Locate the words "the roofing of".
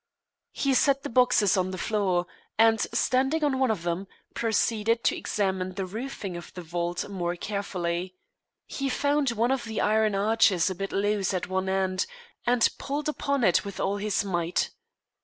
5.75-6.51